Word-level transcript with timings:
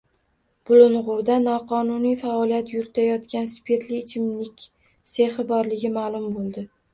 Bulung‘urda 0.69 1.35
noqonuniy 1.47 2.15
faoliyat 2.21 2.71
yuritayotgan 2.77 3.45
spirtli 3.53 4.01
ichimlik 4.05 4.67
sexi 5.13 5.47
borligi 5.53 5.93
ma’lum 6.01 6.27
bo‘ldi 6.41 6.67